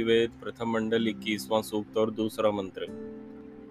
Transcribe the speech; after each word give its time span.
ऋग्वेद 0.00 0.30
प्रथम 0.30 0.70
मंडल 0.70 1.08
इक्कीसवां 1.08 1.62
सूक्त 1.62 1.96
और 1.96 2.10
दूसरा 2.10 2.50
मंत्र। 2.50 2.86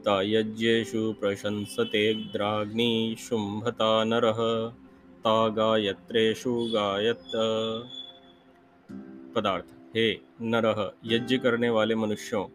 तायज्ञेषु 0.05 1.13
प्रशंसतेऽग्राग्नि 1.19 3.15
शुम्भता 3.19 4.03
नरः 4.03 4.69
ता 5.19 5.47
गायत्रेषु 5.47 6.67
गायत। 6.73 7.23
पदार्थ, 9.35 9.65
हे 9.95 10.19
नरह 10.41 10.91
यज्ञ 11.05 11.37
करने 11.37 11.69
वाले 11.69 11.95
मनुष्यों, 11.95 12.45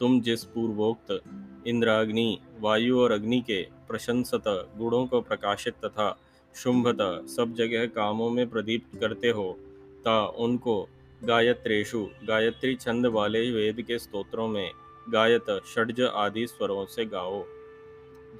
तुम 0.00 0.20
जिस 0.20 0.44
पूर्वोक्त 0.44 1.22
इंद्राग्नि, 1.66 2.38
वायु 2.60 2.98
और 2.98 3.12
अग्नि 3.12 3.40
के 3.40 3.66
प्रशंसत 3.88 4.44
गुणों 4.76 5.06
को 5.06 5.20
प्रकाशित 5.20 5.74
तथा 5.74 6.18
शुंभत 6.54 6.98
सब 7.26 7.54
जगह 7.54 7.86
कामों 7.86 8.30
में 8.30 8.50
प्रदीप्त 8.50 9.00
करते 9.00 9.28
हो, 9.28 9.58
ता 10.04 10.26
उनको 10.26 10.88
गायत्रेशु 11.24 12.00
गायत्री 12.24 12.74
छंद 12.74 13.06
वाले 13.06 13.50
वेद 13.50 13.80
के 13.82 13.98
स्तोत्रों 13.98 14.48
में 14.48 14.70
गायत, 15.12 15.46
षड्ज 15.66 16.00
आदि 16.00 16.46
स्वरों 16.46 16.84
से 16.86 17.04
गाओ। 17.04 17.42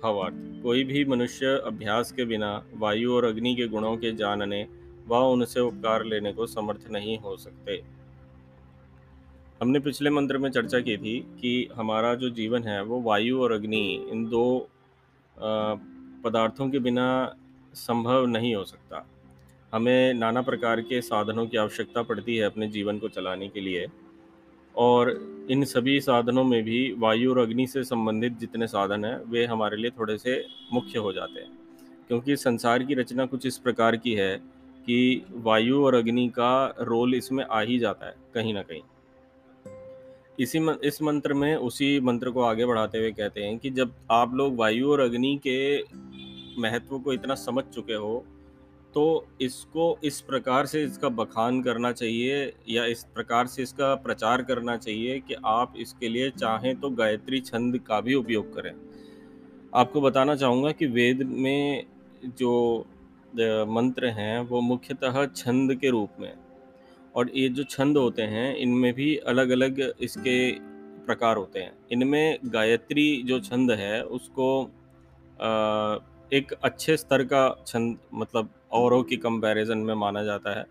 भावार्थ, 0.02 0.62
कोई 0.62 0.84
भी 0.84 1.04
मनुष्य 1.04 1.46
अभ्यास 1.66 2.12
के 2.12 2.24
बिना 2.24 2.64
वायु 2.74 3.14
और 3.14 3.24
अग्नि 3.24 3.54
के 3.54 3.66
गुणों 3.68 3.96
के 3.96 4.12
जानने 4.12 4.66
व 5.08 5.14
उनसे 5.14 5.60
उपकार 5.60 6.04
लेने 6.04 6.32
को 6.32 6.46
समर्थ 6.46 6.90
नहीं 6.90 7.18
हो 7.18 7.36
सकते। 7.36 7.82
हमने 9.62 9.80
पिछले 9.80 10.10
मंत्र 10.10 10.38
में 10.38 10.50
चर्चा 10.50 10.80
की 10.80 10.96
थी 10.96 11.18
कि 11.40 11.68
हमारा 11.74 12.14
जो 12.14 12.30
जीवन 12.30 12.62
है, 12.62 12.82
वो 12.82 13.00
वायु 13.00 13.42
और 13.42 13.52
अग्नि, 13.52 14.08
इन 14.10 14.28
दो 14.28 14.68
पदार्थों 16.24 16.70
के 16.70 16.78
बिना 16.78 17.36
संभव 17.74 18.26
नहीं 18.26 18.54
हो 18.54 18.64
सकता। 18.64 19.06
हमें 19.74 20.14
नाना 20.14 20.42
प्रकार 20.42 20.80
के 20.80 21.00
साधनों 21.00 21.46
की 21.46 21.56
आवश्यकता 21.56 22.02
पड़ती 22.02 22.36
है 22.36 22.44
अपने 22.44 22.68
जीवन 22.68 22.98
को 22.98 23.08
चलाने 23.08 23.48
के 23.48 23.60
लिए। 23.60 23.86
और 24.76 25.10
इन 25.50 25.64
सभी 25.64 26.00
साधनों 26.00 26.44
में 26.44 26.64
भी 26.64 26.94
वायु 26.98 27.30
और 27.30 27.38
अग्नि 27.38 27.66
से 27.66 27.84
संबंधित 27.84 28.38
जितने 28.38 28.66
साधन 28.66 29.04
हैं 29.04 29.30
वे 29.30 29.44
हमारे 29.46 29.76
लिए 29.76 29.90
थोड़े 29.90 30.18
से 30.18 30.46
मुख्य 30.72 30.98
हो 30.98 31.12
जाते 31.12 31.40
हैं। 31.40 31.58
क्योंकि 32.08 32.36
संसार 32.36 32.82
की 32.82 32.94
रचना 32.94 33.26
कुछ 33.26 33.46
इस 33.46 33.58
प्रकार 33.58 33.96
की 33.96 34.14
है 34.14 34.36
कि 34.86 35.26
वायु 35.30 35.84
और 35.84 35.94
अग्नि 35.94 36.28
का 36.28 36.76
रोल 36.80 37.14
इसमें 37.14 37.44
आ 37.44 37.60
ही 37.60 37.78
जाता 37.78 38.06
है 38.06 38.14
कहीं 38.34 38.54
ना 38.54 38.62
कहीं। 38.62 38.80
इसी 40.40 40.58
म, 40.58 40.70
इस 40.84 41.02
मंत्र 41.02 41.34
में 41.34 41.56
उसी 41.56 42.00
मंत्र 42.00 42.30
को 42.30 42.40
आगे 42.40 42.66
बढ़ाते 42.66 42.98
हुए 42.98 43.12
कहते 43.12 43.40
हैं 43.40 43.58
कि 43.58 43.70
जब 43.70 43.94
आप 44.10 44.34
लोग 44.34 44.56
वायु 44.56 44.90
और 44.90 45.00
अग्नि 45.00 45.40
के 45.46 45.82
महत्व 46.60 46.98
को 46.98 47.12
इतना 47.12 47.34
समझ 47.34 47.64
चुके 47.64 47.94
हो 47.94 48.26
तो 48.94 49.26
इसको 49.40 49.98
इस 50.04 50.20
प्रकार 50.20 50.66
से 50.66 50.82
इसका 50.84 51.08
बखान 51.08 51.60
करना 51.62 51.92
चाहिए 51.92 52.52
या 52.68 52.84
इस 52.86 53.04
प्रकार 53.14 53.46
से 53.46 53.62
इसका 53.62 53.94
प्रचार 53.96 54.42
करना 54.42 54.76
चाहिए 54.76 55.18
कि 55.20 55.34
आप 55.46 55.74
इसके 55.78 56.08
लिए 56.08 56.30
चाहें 56.30 56.74
तो 56.80 56.90
गायत्री 56.90 57.40
छंद 57.40 57.78
का 57.78 58.00
भी 58.00 58.14
उपयोग 58.14 58.54
करें। 58.54 58.72
आपको 59.74 60.00
बताना 60.00 60.36
चाहूँगा 60.36 60.72
कि 60.72 60.86
वेद 60.88 61.22
में 61.22 61.84
जो 62.38 62.86
मंत्र 63.68 64.06
हैं 64.08 64.40
वो 64.40 64.60
मुख्यतः 64.60 65.24
छंद 65.26 65.74
के 65.74 65.90
रूप 65.90 66.20
में 66.20 66.32
और 67.14 67.30
ये 67.34 67.48
जो 67.48 67.64
छंद 67.64 67.96
होते 67.96 68.22
हैं, 68.22 68.54
इनमें 68.56 68.92
भी 68.94 69.16
अलग 69.26 69.50
अलग 69.50 69.80
इसके 70.00 70.50
प्रकार 71.06 71.36
होते 71.36 71.60
हैं। 71.60 71.72
इनमें 71.92 72.38
गायत्री 72.46 73.22
जो 73.22 73.38
छंद 73.40 73.70
है, 73.70 74.02
उसको 74.02 74.48
एक 76.32 76.52
अच्छे 76.54 76.96
स्तर 76.96 77.22
का 77.24 77.42
छंद 77.66 77.98
मतलब 78.14 78.48
औरों 78.72 79.02
की 79.02 79.16
कंपैरिजन 79.16 79.78
में 79.78 79.94
माना 79.94 80.22
जाता 80.24 80.58
है। 80.58 80.64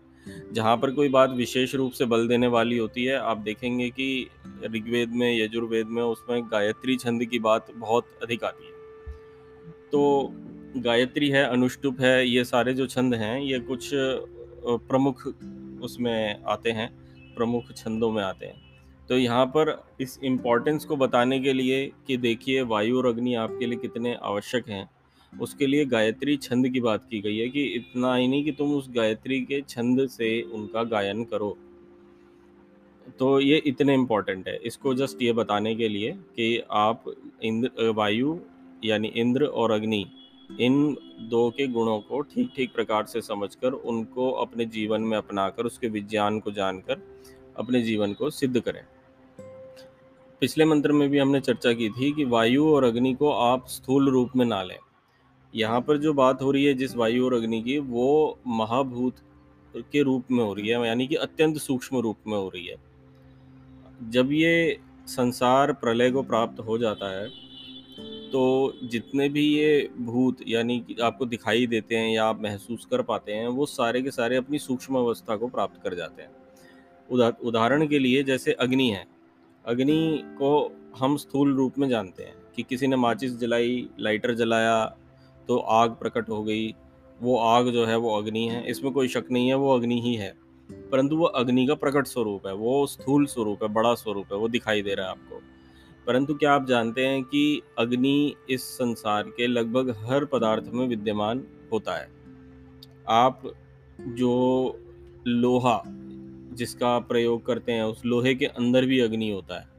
जहाँ 0.52 0.76
पर 0.76 0.90
कोई 0.90 1.08
बात 1.08 1.30
विशेष 1.30 1.74
रूप 1.74 1.92
से 1.92 2.04
बल 2.04 2.26
देने 2.28 2.46
वाली 2.46 2.76
होती 2.78 3.04
है 3.04 3.16
आप 3.16 3.38
देखेंगे 3.38 3.88
कि 3.90 4.28
ऋग्वेद 4.64 5.10
में 5.10 5.30
यजुर्वेद 5.38 5.86
में 5.86 6.02
उसमें 6.02 6.42
गायत्री 6.44 6.96
छंद 6.96 7.24
की 7.24 7.38
बात 7.38 7.66
बहुत 7.76 8.18
अधिक 8.22 8.44
आती 8.44 8.66
है। 8.66 8.72
तो 9.92 10.32
गायत्री 10.76 11.28
है 11.28 11.44
अनुष्टुप 11.44 12.00
है 12.00 12.28
ये 12.28 12.44
सारे 12.44 12.74
जो 12.74 12.86
छंद 12.86 13.14
हैं 13.14 13.40
ये 13.40 13.58
कुछ 13.60 13.90
प्रमुख 13.94 15.26
उसमें 15.82 16.44
आते 16.44 16.70
हैं 16.70 16.88
प्रमुख 17.34 17.72
छंदों 17.72 18.10
में 18.10 18.22
आते 18.22 18.46
हैं। 18.46 19.06
तो 19.08 19.18
यहाँ 19.18 19.46
पर 19.46 19.82
इस 20.00 20.18
इम्पोर्टेंस 20.24 20.84
को 20.84 20.96
बताने 20.96 21.38
के 21.40 21.52
लिए 21.52 21.84
कि 22.06 22.16
देखिए 22.16 22.62
वायु 22.62 22.98
और 22.98 23.06
अग्नि 23.06 23.34
आपके 23.34 23.66
लिए 23.66 23.78
कितने 23.78 24.14
आवश्यक 24.22 24.68
हैं। 24.68 24.88
उसके 25.32 25.66
लिए 25.66 25.84
गायत्री 25.84 26.36
छंद 26.36 26.68
की 26.68 26.80
बात 26.80 27.04
की 27.10 27.20
गई 27.20 27.36
है 27.38 27.48
कि 27.48 27.64
इतना 27.64 28.14
ही 28.14 28.28
नहीं 28.28 28.44
कि 28.44 28.52
तुम 28.52 28.74
उस 28.74 28.90
गायत्री 28.90 29.40
के 29.40 29.60
छंद 29.60 30.06
से 30.08 30.42
उनका 30.42 30.82
गायन 30.84 31.24
करो। 31.24 31.56
तो 33.18 33.40
ये 33.40 33.62
इतने 33.66 33.94
इम्पोर्टेंट 33.94 34.48
है। 34.48 34.56
इसको 34.56 34.94
जस्ट 34.94 35.22
ये 35.22 35.32
बताने 35.32 35.74
के 35.74 35.88
लिए 35.88 36.12
कि 36.12 36.62
आप 36.70 37.04
इंद्र 37.42 37.90
वायु 37.90 38.38
यानी 38.84 39.08
इंद्र 39.08 39.44
और 39.44 39.70
अग्नि, 39.70 40.06
इन 40.60 40.96
दो 41.20 41.50
के 41.50 41.66
गुणों 41.66 42.00
को 42.00 42.20
ठीक 42.20 42.50
ठीक 42.56 42.72
प्रकार 42.74 43.04
से 43.04 43.20
समझकर 43.20 43.72
उनको 43.72 44.30
अपने 44.30 44.64
जीवन 44.64 45.00
में 45.00 45.16
अपनाकर, 45.18 45.66
उसके 45.66 45.88
विज्ञान 45.88 46.40
को 46.40 46.50
जानकर, 46.50 47.02
अपने 47.56 47.82
जीवन 47.82 48.12
को 48.12 48.30
सिद्ध 48.30 48.60
करें। 48.60 48.82
पिछले 50.40 50.64
मंत्र 50.64 50.92
में 50.92 51.08
भी 51.08 51.18
हमने 51.18 51.40
चर्चा 51.40 51.72
की 51.72 51.88
थी 51.90 52.12
कि 52.12 52.24
वायु 52.24 52.66
और 52.66 52.84
अग्नि 52.84 53.14
को 53.14 53.30
आप 53.30 53.66
स्थूल 53.68 54.08
रूप 54.08 54.30
में 54.36 54.46
ना 54.46 54.62
लें। 54.62 54.78
यहाँ 55.54 55.80
पर 55.80 55.96
जो 55.96 56.12
बात 56.14 56.42
हो 56.42 56.50
रही 56.50 56.64
है 56.64 56.74
जिस 56.74 56.96
वायु 56.96 57.24
और 57.24 57.34
अग्नि 57.34 57.60
की, 57.62 57.78
वो 57.78 58.38
महाभूत 58.46 59.16
के 59.92 60.02
रूप 60.02 60.30
में 60.30 60.44
हो 60.44 60.52
रही 60.54 60.68
है, 60.68 60.86
यानी 60.86 61.06
कि 61.06 61.14
अत्यंत 61.16 61.58
सूक्ष्म 61.58 61.98
रूप 61.98 62.16
में 62.26 62.36
हो 62.36 62.48
रही 62.48 62.66
है। 62.66 62.76
जब 64.10 64.32
ये 64.32 64.78
संसार 65.08 65.72
प्रलय 65.74 66.10
को 66.10 66.22
प्राप्त 66.22 66.60
हो 66.60 66.78
जाता 66.78 67.10
है 67.10 67.28
तो 68.32 68.72
जितने 68.84 69.28
भी 69.28 69.42
ये 69.48 69.88
भूत, 69.98 70.38
यानी 70.48 70.78
कि 70.80 70.94
आपको 71.02 71.26
दिखाई 71.26 71.66
देते 71.66 71.96
हैं 71.96 72.08
या 72.08 72.24
आप 72.24 72.42
महसूस 72.42 72.86
कर 72.90 73.02
पाते 73.02 73.32
हैं, 73.32 73.46
वो 73.48 73.66
सारे 73.66 74.02
के 74.02 74.10
सारे 74.10 74.36
अपनी 74.36 74.58
सूक्ष्म 74.58 74.96
अवस्था 74.96 75.36
को 75.36 75.48
प्राप्त 75.48 75.80
कर 75.82 75.94
जाते 75.94 76.22
हैं। 76.22 76.30
उदा, 77.08 77.32
उदाहरण 77.42 77.86
के 77.86 77.98
लिए 77.98 78.22
जैसे 78.22 78.52
अग्नि 78.54 78.88
है, 78.90 79.04
अग्नि 79.64 80.22
को 80.38 80.50
हम 80.98 81.16
स्थूल 81.16 81.54
रूप 81.56 81.78
में 81.78 81.88
जानते 81.88 82.22
हैं 82.22 82.34
कि 82.56 82.62
किसी 82.62 82.86
ने 82.86 82.96
माचिस 82.96 83.38
जलाई, 83.38 83.88
लाइटर 84.00 84.34
जलाया 84.34 84.96
तो 85.48 85.58
आग 85.58 85.90
प्रकट 85.90 86.28
हो 86.28 86.44
गई। 86.44 86.74
वो 87.22 87.38
आग 87.38 87.68
जो 87.68 87.86
है, 87.86 87.96
वो 87.96 88.18
अग्नि 88.18 88.46
है। 88.46 88.70
इसमें 88.70 88.92
कोई 88.92 89.08
शक 89.08 89.24
नहीं 89.30 89.48
है, 89.48 89.54
वो 89.54 89.74
अग्नि 89.76 90.00
ही 90.00 90.14
है। 90.14 90.34
परंतु 90.92 91.16
वो 91.16 91.24
अग्नि 91.24 91.66
का 91.66 91.74
प्रकट 91.74 92.06
स्वरूप 92.06 92.46
है, 92.46 92.54
वो 92.54 92.86
स्थूल 92.86 93.26
स्वरूप 93.26 93.62
है, 93.62 93.68
बड़ा 93.68 93.94
स्वरूप 93.94 94.26
है, 94.32 94.38
वो 94.38 94.48
दिखाई 94.48 94.82
दे 94.82 94.94
रहा 94.94 95.06
है 95.06 95.10
आपको। 95.10 95.42
परंतु 96.06 96.34
क्या 96.34 96.52
आप 96.52 96.66
जानते 96.66 97.06
हैं 97.06 97.22
कि 97.22 97.62
अग्नि 97.78 98.34
इस 98.50 98.62
संसार 98.62 99.22
के 99.22 99.46
लगभग 99.46 99.90
हर 99.90 100.24
पदार्थ 100.24 100.64
में 100.66 100.88
विद्यमान 100.88 101.44
होता 101.72 101.96
है? 101.96 102.08
आप 103.08 103.42
जो 104.00 104.72
लोहा 105.26 105.82
जिसका 106.52 106.98
प्रयोग 106.98 107.46
करते 107.46 107.72
हैं, 107.72 107.82
उस 107.82 108.02
लोहे 108.06 108.34
के 108.34 108.44
अंदर 108.44 108.86
भी 108.86 109.00
अग्नि 109.00 109.30
होता 109.30 109.60
है। 109.60 109.77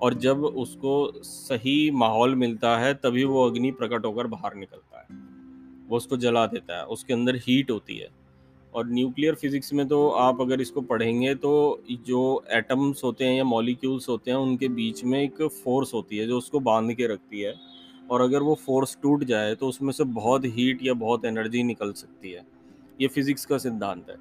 और 0.00 0.14
जब 0.14 0.44
उसको 0.44 1.22
सही 1.22 1.90
माहौल 1.90 2.34
मिलता 2.34 2.76
है, 2.78 2.94
तभी 2.94 3.24
वो 3.24 3.46
अग्नि 3.50 3.70
प्रकट 3.70 4.04
होकर 4.04 4.26
बाहर 4.26 4.54
निकलता 4.54 5.00
है। 5.00 5.20
वो 5.88 5.96
उसको 5.96 6.16
जला 6.16 6.46
देता 6.46 6.78
है, 6.78 6.84
उसके 6.84 7.14
अंदर 7.14 7.36
हीट 7.36 7.70
होती 7.70 7.96
है। 7.96 8.08
और 8.74 8.86
न्यूक्लियर 8.86 9.34
फिजिक्स 9.34 9.72
में 9.72 9.86
तो 9.88 10.08
आप 10.08 10.40
अगर 10.40 10.60
इसको 10.60 10.80
पढ़ेंगे 10.80 11.34
तो 11.34 11.82
जो 12.06 12.44
एटम्स 12.50 13.04
होते 13.04 13.24
हैं 13.24 13.36
या 13.36 13.44
मॉलिक्यूल्स 13.44 14.08
होते 14.08 14.30
हैं, 14.30 14.38
उनके 14.38 14.68
बीच 14.68 15.04
में 15.04 15.22
एक 15.22 15.42
फोर्स 15.64 15.94
होती 15.94 16.16
है 16.16 16.26
जो 16.26 16.38
उसको 16.38 16.60
बाँध 16.60 16.94
के 16.94 17.06
रखती 17.06 17.40
है। 17.40 17.54
और 18.10 18.20
अगर 18.20 18.42
वो 18.42 18.54
फोर्स 18.54 18.96
टूट 19.02 19.24
जाए 19.24 19.54
तो 19.54 19.68
उसमें 19.68 19.92
से 19.92 20.04
बहुत 20.04 20.44
हीट 20.44 20.78
या 20.82 20.94
बहुत 20.94 21.24
एनर्जी 21.24 21.62
निकल 21.62 21.92
सकती 21.92 22.30
है। 22.30 22.44
ये 23.00 23.08
फिज़िक्स 23.08 23.46
का 23.46 23.58
सिद्धांत 23.58 24.10
है। 24.10 24.16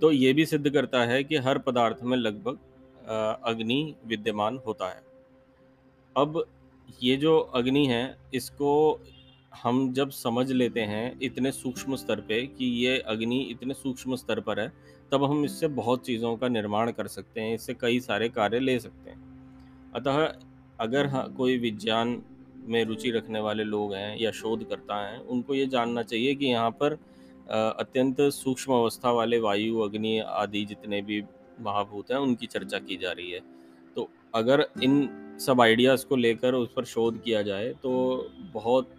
तो 0.00 0.10
ये 0.12 0.32
भी 0.32 0.46
सिद्ध 0.46 0.70
करता 0.70 1.04
है 1.04 1.24
कि 1.24 1.36
हर 1.36 1.58
पदार्थ 1.58 2.02
में 2.02 2.16
लगभग 2.16 2.58
अग्नि 3.02 3.94
विद्यमान 4.06 4.60
होता 4.66 4.88
है। 4.88 5.02
अब 6.16 6.44
ये 7.02 7.16
जो 7.16 7.38
अग्नि 7.54 7.86
है, 7.86 8.16
इसको 8.34 9.00
हम 9.52 9.92
जब 9.92 10.10
समझ 10.10 10.50
लेते 10.50 10.80
हैं 10.82 11.18
इतने 11.22 11.52
सूक्ष्म 11.52 11.96
स्तर 11.96 12.20
पे 12.20 12.40
कि 12.48 12.64
ये 12.76 12.98
अग्नि 13.08 13.40
इतने 13.42 13.74
सूक्ष्म 13.74 14.16
स्तर 14.16 14.40
पर 14.40 14.60
है, 14.60 14.72
तब 15.12 15.24
हम 15.24 15.44
इससे 15.44 15.68
बहुत 15.70 16.04
चीज़ों 16.06 16.36
का 16.36 16.48
निर्माण 16.48 16.90
कर 16.92 17.06
सकते 17.08 17.40
हैं, 17.40 17.54
इससे 17.54 17.74
कई 17.74 18.00
सारे 18.00 18.28
कार्य 18.30 18.58
ले 18.58 18.78
सकते 18.80 19.10
हैं। 19.10 19.20
अतः 19.94 20.26
अगर 20.80 21.06
हाँ 21.06 21.28
कोई 21.34 21.58
विज्ञान 21.58 22.22
में 22.64 22.84
रुचि 22.84 23.10
रखने 23.10 23.40
वाले 23.40 23.64
लोग 23.64 23.94
हैं 23.94 24.16
या 24.18 24.30
शोधकर्ता 24.32 25.00
हैं, 25.00 25.18
उनको 25.18 25.54
ये 25.54 25.66
जानना 25.66 26.02
चाहिए 26.04 26.34
कि 26.34 26.46
यहाँ 26.46 26.70
पर 26.72 26.98
अत्यंत 27.44 28.20
सूक्ष्म 28.32 28.72
अवस्था 28.72 29.10
वाले 29.10 29.38
वायु, 29.40 29.78
अग्नि 29.80 30.18
आदि 30.20 30.64
जितने 30.64 31.00
भी 31.02 31.20
महाभूत 31.62 32.10
हैं, 32.10 32.18
उनकी 32.18 32.46
चर्चा 32.48 32.78
की 32.78 32.96
जा 32.96 33.12
रही 33.12 33.30
है। 33.30 33.40
तो 33.96 34.08
अगर 34.34 34.66
इन 34.82 35.36
सब 35.40 35.60
आइडियाज़ 35.60 36.04
को 36.06 36.16
लेकर 36.16 36.54
उस 36.54 36.72
पर 36.76 36.84
शोध 36.86 37.22
किया 37.22 37.42
जाए 37.42 37.68
तो 37.82 37.90
बहुत 38.52 38.90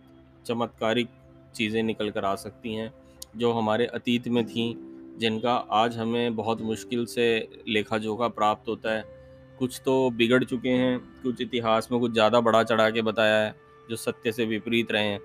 चमत्कारिक 0.45 1.07
चीज़ें 1.55 1.81
निकल 1.83 2.09
कर 2.09 2.25
आ 2.25 2.35
सकती 2.37 2.73
हैं, 2.73 2.91
जो 3.37 3.51
हमारे 3.51 3.85
अतीत 3.85 4.27
में 4.27 4.45
थी, 4.45 4.73
जिनका 5.19 5.53
आज 5.73 5.97
हमें 5.97 6.35
बहुत 6.35 6.61
मुश्किल 6.61 7.05
से 7.05 7.25
लेखा 7.67 7.97
जोखा 7.97 8.27
प्राप्त 8.29 8.69
होता 8.69 8.93
है। 8.93 9.03
कुछ 9.59 9.81
तो 9.85 10.09
बिगड़ 10.11 10.43
चुके 10.43 10.69
हैं, 10.69 10.97
कुछ 11.23 11.41
इतिहास 11.41 11.87
में 11.91 11.99
कुछ 12.01 12.11
ज़्यादा 12.13 12.39
बढ़ा 12.41 12.63
चढ़ा 12.63 12.89
के 12.89 13.01
बताया 13.01 13.35
है, 13.37 13.55
जो 13.89 13.95
सत्य 13.95 14.31
से 14.31 14.45
विपरीत 14.45 14.91
रहे 14.91 15.03
हैं। 15.03 15.19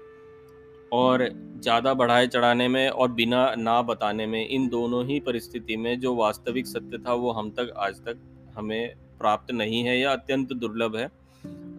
और 0.93 1.23
ज़्यादा 1.59 1.93
बढ़ाए 1.95 2.27
चढ़ाने 2.27 2.67
में 2.69 2.89
और 2.89 3.13
बिना 3.13 3.55
ना 3.59 3.81
बताने 3.83 4.27
में, 4.27 4.49
इन 4.49 4.69
दोनों 4.69 5.05
ही 5.07 5.19
परिस्थिति 5.21 5.77
में 5.77 5.99
जो 6.01 6.15
वास्तविक 6.15 6.67
सत्य 6.67 6.99
था 6.99 7.15
वो 7.15 7.31
हम 7.33 7.51
तक 7.51 7.73
आज 7.77 8.01
तक 8.01 8.19
हमें 8.57 8.95
प्राप्त 9.19 9.51
नहीं 9.53 9.83
है 9.85 9.99
या 9.99 10.13
अत्यंत 10.13 10.53
दुर्लभ 10.53 10.97
है। 10.97 11.11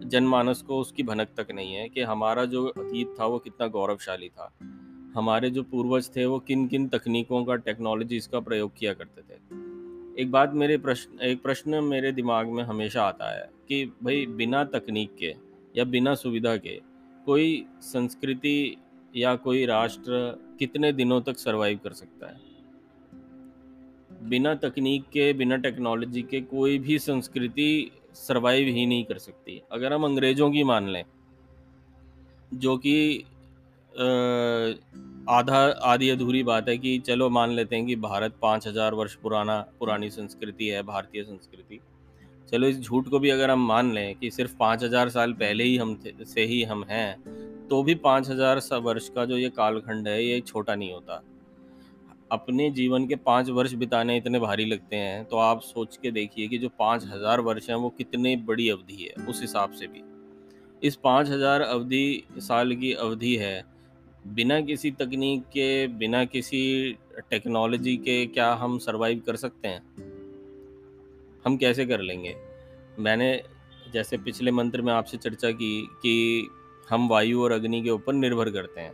जनमानस 0.04 0.60
को 0.62 0.78
उसकी 0.80 1.02
भनक 1.02 1.28
तक 1.36 1.50
नहीं 1.50 1.74
है 1.74 1.88
कि 1.88 2.00
हमारा 2.02 2.44
जो 2.44 2.66
अतीत 2.66 3.14
था 3.20 3.26
वो 3.26 3.38
कितना 3.38 3.66
गौरवशाली 3.68 4.28
था। 4.28 4.50
हमारे 5.14 5.50
जो 5.50 5.62
पूर्वज 5.62 6.10
थे 6.16 6.26
वो 6.26 6.38
किन 6.38 6.66
किन 6.68 6.86
तकनीकों 6.88 7.44
का 7.44 7.54
टेक्नोलॉजीज़ 7.58 8.28
का 8.28 8.40
प्रयोग 8.40 8.72
किया 8.78 8.92
करते 8.94 9.22
थे। 9.22 9.38
एक 10.22 10.30
बात 10.30 10.54
मेरे 10.54 10.76
प्रश्न, 10.78 11.20
एक 11.20 11.42
प्रश्न 11.42 11.84
मेरे 11.84 12.12
दिमाग 12.12 12.48
में 12.48 12.62
हमेशा 12.64 13.02
आता 13.02 13.30
है 13.30 13.48
कि 13.68 13.84
भाई 14.02 14.26
बिना 14.26 14.62
तकनीक 14.64 15.16
के 15.18 15.34
या 15.76 15.84
बिना 15.86 16.14
सुविधा 16.14 16.56
के 16.56 16.80
कोई 17.26 17.66
संस्कृति 17.82 18.76
या 19.16 19.34
कोई 19.36 19.64
राष्ट्र 19.66 20.18
कितने 20.58 20.92
दिनों 20.92 21.20
तक 21.20 21.38
सरवाइव 21.38 21.78
कर 21.84 21.92
सकता 21.92 22.26
है? 22.26 22.38
बिना 24.22 24.54
तकनीक 24.54 25.04
के, 25.12 25.32
बिना 25.32 25.56
टेक्नोलॉजी 25.56 26.22
के 26.22 26.40
कोई 26.40 26.78
भी 26.78 26.98
संस्कृति 26.98 27.90
सरवाइव 28.14 28.68
ही 28.68 28.86
नहीं 28.86 29.04
कर 29.04 29.18
सकती। 29.18 29.60
अगर 29.72 29.92
हम 29.92 30.04
अंग्रेज़ों 30.04 30.50
की 30.50 30.64
मान 30.64 30.88
लें, 30.88 31.04
जो 32.54 32.76
कि 32.76 33.24
आधा, 35.28 35.58
आधी 35.82 36.08
अधूरी 36.10 36.42
बात 36.42 36.68
है 36.68 36.76
कि 36.78 36.98
चलो 36.98 37.28
मान 37.30 37.50
लेते 37.50 37.76
हैं 37.76 37.86
कि 37.86 37.96
भारत 37.96 38.34
पाँच 38.42 38.66
हज़ार 38.66 38.94
वर्ष 38.94 39.14
पुराना, 39.14 39.60
पुरानी 39.78 40.10
संस्कृति 40.10 40.68
है, 40.68 40.82
भारतीय 40.82 41.22
संस्कृति। 41.22 41.80
चलो, 42.52 42.66
इस 42.66 42.80
झूठ 42.80 43.08
को 43.08 43.18
भी 43.18 43.30
अगर 43.30 43.50
हम 43.50 43.66
मान 43.66 43.92
लें 43.92 44.14
कि 44.14 44.30
सिर्फ़ 44.30 44.54
पाँच 44.58 44.82
हज़ार 44.82 45.08
साल 45.08 45.32
पहले 45.34 45.64
ही 45.64 45.76
हम 45.76 45.98
से 46.24 46.44
ही 46.44 46.62
हम 46.64 46.84
हैं 46.84 47.68
तो 47.68 47.82
भी 47.82 47.94
पाँच 47.96 48.28
हज़ार 48.30 48.60
वर्ष 48.80 49.08
का 49.08 49.24
जो 49.24 49.36
ये 49.36 49.48
कालखंड 49.50 50.08
है, 50.08 50.24
ये 50.24 50.40
छोटा 50.40 50.74
नहीं 50.74 50.92
होता। 50.92 51.22
अपने 52.30 52.68
जीवन 52.70 53.06
के 53.06 53.16
पाँच 53.16 53.48
वर्ष 53.50 53.72
बिताने 53.74 54.16
इतने 54.16 54.38
भारी 54.38 54.64
लगते 54.64 54.96
हैं 54.96 55.24
तो 55.24 55.36
आप 55.38 55.60
सोच 55.62 55.96
के 55.96 56.10
देखिए 56.10 56.48
कि 56.48 56.58
जो 56.58 56.68
पाँच 56.78 57.04
हज़ार 57.04 57.40
वर्ष 57.40 57.68
हैं, 57.70 57.76
वो 57.76 57.88
कितनी 57.90 58.36
बड़ी 58.38 58.68
अवधि 58.70 59.02
है, 59.02 59.24
उस 59.26 59.40
हिसाब 59.40 59.72
से 59.72 59.86
भी। 59.86 60.02
इस 60.82 60.96
पाँच 60.96 61.28
हज़ार 61.28 61.60
अवधि, 61.60 62.24
साल 62.38 62.74
की 62.76 62.92
अवधि 62.94 63.34
है, 63.36 63.64
बिना 64.28 64.60
किसी 64.62 64.90
तकनीक 64.92 65.42
के, 65.48 65.86
बिना 65.88 66.24
किसी 66.26 66.96
टेक्नोलॉजी 67.30 67.96
के 67.98 68.24
क्या 68.28 68.52
हम 68.54 68.78
सरवाइव 68.80 69.22
कर 69.26 69.36
सकते 69.36 69.68
हैं? 69.68 70.09
हम 71.44 71.56
कैसे 71.56 71.86
कर 71.86 72.00
लेंगे? 72.00 72.34
मैंने 72.98 73.42
जैसे 73.92 74.16
पिछले 74.18 74.50
मंत्र 74.50 74.82
में 74.82 74.92
आपसे 74.92 75.16
चर्चा 75.16 75.50
की 75.50 75.82
कि 76.02 76.48
हम 76.90 77.08
वायु 77.08 77.42
और 77.42 77.52
अग्नि 77.52 77.82
के 77.82 77.90
ऊपर 77.90 78.12
निर्भर 78.12 78.50
करते 78.50 78.80
हैं। 78.80 78.92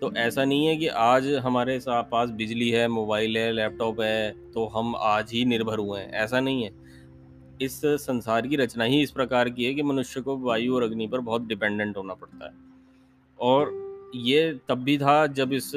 तो 0.00 0.12
ऐसा 0.12 0.44
नहीं 0.44 0.66
है 0.66 0.76
कि 0.76 0.86
आज 0.86 1.26
हमारे 1.34 1.78
पास 1.88 2.30
बिजली 2.30 2.70
है 2.70 2.86
मोबाइल 2.88 3.36
है 3.38 3.52
लैपटॉप 3.52 4.00
है 4.00 4.30
तो 4.52 4.66
हम 4.66 4.94
आज 4.96 5.32
ही 5.32 5.44
निर्भर 5.44 5.78
हुए 5.78 6.00
हैं। 6.00 6.12
ऐसा 6.12 6.40
नहीं 6.40 6.62
है। 6.64 6.70
इस 7.62 7.80
संसार 7.84 8.46
की 8.46 8.56
रचना 8.56 8.84
ही 8.84 9.02
इस 9.02 9.10
प्रकार 9.10 9.48
की 9.48 9.64
है 9.64 9.74
कि 9.74 9.82
मनुष्य 9.82 10.20
को 10.20 10.36
वायु 10.38 10.74
और 10.74 10.82
अग्नि 10.82 11.06
पर 11.06 11.20
बहुत 11.20 11.46
डिपेंडेंट 11.46 11.96
होना 11.96 12.14
पड़ता 12.14 12.46
है। 12.46 12.52
और 13.38 13.78
ये 14.14 14.58
तब 14.68 14.78
भी 14.78 14.96
था 14.98 15.26
जब 15.26 15.52
इस 15.52 15.72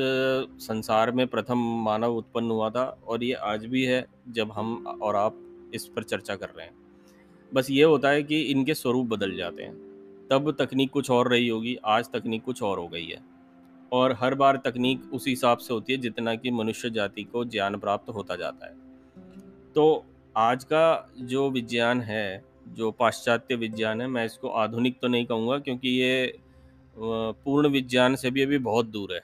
संसार 0.59 1.11
में 1.11 1.25
प्रथम 1.27 1.57
मानव 1.83 2.15
उत्पन्न 2.15 2.51
हुआ 2.51 2.69
था 2.69 2.85
और 3.07 3.23
ये 3.23 3.33
आज 3.33 3.65
भी 3.65 3.83
है 3.83 4.05
जब 4.29 4.51
हम 4.51 4.99
और 5.01 5.15
आप 5.15 5.39
इस 5.73 5.85
पर 5.85 6.03
चर्चा 6.03 6.35
कर 6.35 6.49
रहे 6.49 6.65
हैं। 6.65 6.73
बस 7.53 7.67
ये 7.69 7.83
होता 7.83 8.09
है 8.09 8.23
कि 8.23 8.41
इनके 8.41 8.73
स्वरूप 8.73 9.07
बदल 9.07 9.35
जाते 9.35 9.63
हैं। 9.63 9.73
तब 10.31 10.55
तकनीक 10.59 10.91
कुछ 10.91 11.11
और 11.11 11.27
रही 11.27 11.47
होगी, 11.47 11.77
आज 11.85 12.05
तकनीक 12.13 12.43
कुछ 12.43 12.63
और 12.63 12.79
हो 12.79 12.87
गई 12.87 13.05
है। 13.05 13.21
और 13.91 14.17
हर 14.19 14.35
बार 14.35 14.57
तकनीक 14.57 15.13
उसी 15.13 15.29
हिसाब 15.29 15.57
से 15.57 15.73
होती 15.73 15.93
है 15.93 15.99
जितना 15.99 16.35
कि 16.35 16.51
मनुष्य 16.51 16.89
जाति 16.89 17.23
को 17.23 17.45
ज्ञान 17.45 17.77
प्राप्त 17.77 18.09
होता 18.09 18.35
जाता 18.35 18.65
है। 18.65 18.73
तो 19.73 20.05
आज 20.37 20.63
का 20.63 21.13
जो 21.17 21.49
विज्ञान 21.51 22.01
है, 22.01 22.43
जो 22.67 22.91
पाश्चात्य 22.91 23.55
विज्ञान 23.55 24.01
है, 24.01 24.07
मैं 24.07 24.25
इसको 24.25 24.49
आधुनिक 24.49 24.99
तो 25.01 25.07
नहीं 25.07 25.25
कहूँगा 25.25 25.57
क्योंकि 25.59 25.89
ये 25.89 26.37
पूर्ण 26.97 27.67
विज्ञान 27.67 28.15
से 28.15 28.31
भी 28.31 28.41
अभी 28.41 28.57
बहुत 28.57 28.85
दूर 28.85 29.13
है। 29.13 29.21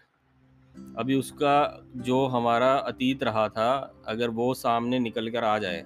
अभी 0.98 1.16
उसका 1.16 1.86
जो 1.96 2.26
हमारा 2.26 2.74
अतीत 2.74 3.24
रहा 3.24 3.50
था, 3.50 4.02
अगर 4.08 4.30
वो 4.30 4.54
सामने 4.54 5.00
निकल 5.00 5.30
कर 5.30 5.44
आ 5.44 5.58
जाए 5.58 5.86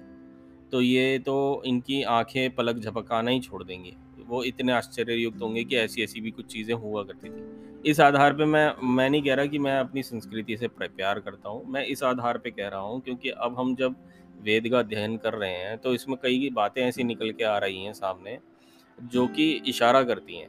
तो 0.74 0.80
ये 0.80 1.18
तो 1.18 1.62
इनकी 1.66 2.02
आँखें 2.02 2.54
पलक 2.54 2.76
झपकाना 2.76 3.30
ही 3.30 3.40
छोड़ 3.40 3.62
देंगी। 3.64 3.92
वो 4.28 4.42
इतने 4.44 4.72
आश्चर्ययुक्त 4.72 5.42
होंगे 5.42 5.62
कि 5.64 5.76
ऐसी 5.76 6.02
ऐसी 6.02 6.20
भी 6.20 6.30
कुछ 6.30 6.46
चीज़ें 6.46 6.74
हुआ 6.74 7.02
करती 7.02 7.28
थी। 7.28 7.90
इस 7.90 8.00
आधार 8.00 8.32
पे 8.32 8.44
मैं 8.44 8.64
मैं 8.86 9.08
नहीं 9.10 9.22
कह 9.22 9.34
रहा 9.34 9.46
कि 9.46 9.58
मैं 9.58 9.78
अपनी 9.78 10.02
संस्कृति 10.02 10.56
से 10.56 10.68
प्यार 10.68 11.20
करता 11.20 11.48
हूँ। 11.48 11.64
मैं 11.66 11.84
इस 11.84 12.02
आधार 12.02 12.38
पे 12.38 12.50
कह 12.50 12.68
रहा 12.68 12.80
हूँ 12.80 13.00
क्योंकि 13.00 13.28
अब 13.28 13.58
हम 13.58 13.74
जब 13.76 13.94
वेद 14.42 14.68
का 14.68 14.78
अध्ययन 14.78 15.16
कर 15.16 15.34
रहे 15.34 15.50
हैं 15.50 15.76
तो 15.78 15.92
इसमें 15.94 16.16
कई 16.22 16.50
बातें 16.52 16.82
ऐसी 16.82 17.04
निकल 17.04 17.30
के 17.30 17.44
आ 17.44 17.56
रही 17.58 17.84
हैं 17.84 17.92
सामने, 17.92 18.38
जो 18.98 19.26
कि 19.26 19.50
इशारा 19.66 20.02
करती 20.02 20.38
हैं 20.38 20.48